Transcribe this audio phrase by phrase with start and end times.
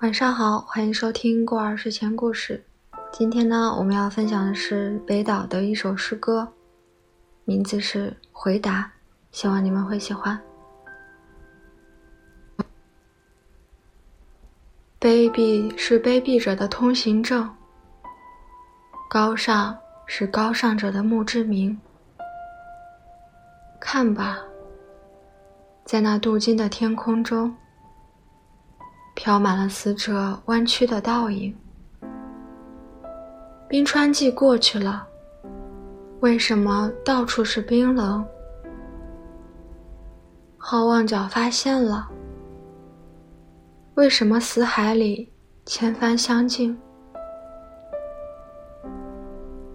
[0.00, 2.64] 晚上好，欢迎收听过儿睡前故事。
[3.12, 6.52] 今天呢，我们要分享的是北岛的一首诗歌，
[7.44, 8.92] 名字是《回答》，
[9.36, 10.40] 希望你们会喜欢。
[15.00, 17.52] 卑鄙是卑鄙者的通行证，
[19.10, 19.76] 高尚
[20.06, 21.76] 是高尚者的墓志铭。
[23.80, 24.38] 看吧，
[25.84, 27.56] 在那镀金的天空中，
[29.28, 31.54] 飘满了死者弯曲的倒影。
[33.68, 35.06] 冰川季过去了，
[36.20, 38.26] 为什么到处是冰冷？
[40.56, 42.08] 好望角发现了。
[43.96, 45.30] 为什么死海里
[45.66, 46.74] 千帆相近？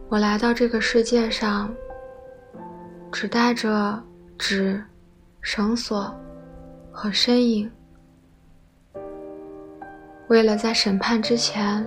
[0.10, 1.72] 我来到这个世界上，
[3.12, 4.02] 只带着
[4.36, 4.84] 纸、
[5.42, 6.12] 绳索
[6.92, 7.72] 和身影，
[10.28, 11.86] 为了在审判之前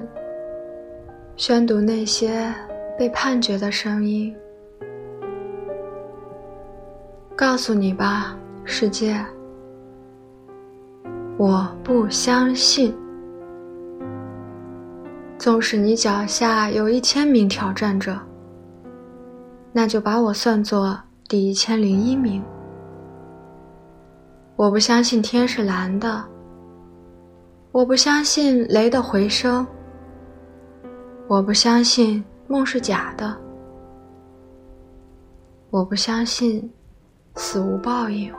[1.37, 2.53] 宣读那些
[2.98, 4.34] 被判决的声音。
[7.34, 9.17] 告诉你吧，世界。
[11.39, 12.95] 我不相信，
[15.39, 18.19] 纵使你脚下有一千名挑战者，
[19.71, 22.43] 那就把我算作第一千零一名。
[24.56, 26.25] 我不相信天是蓝的，
[27.72, 29.67] 我不相信雷的回声，
[31.28, 33.36] 我不相信梦是假的，
[35.70, 36.72] 我不相信
[37.34, 38.33] 死无报应。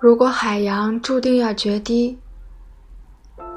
[0.00, 2.18] 如果海洋注定要决堤，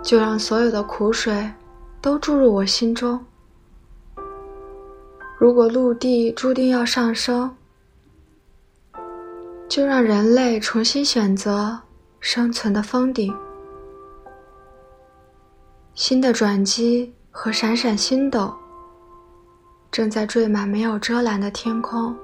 [0.03, 1.49] 就让所有的苦水
[2.01, 3.17] 都注入我心中；
[5.39, 7.55] 如果陆地注定要上升，
[9.75, 11.77] 就让人类重新选择
[12.22, 13.38] 生存的峰顶。
[15.95, 18.55] 新的转机和闪闪星斗
[19.91, 22.17] 正在缀满没有遮拦的天空。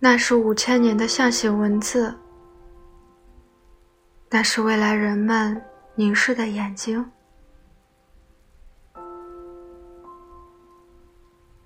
[0.00, 2.12] 那是五千年的象形文字，
[4.28, 5.62] 那是未来人们
[5.94, 7.08] 凝视的眼睛。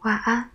[0.02, 0.51] 晚安。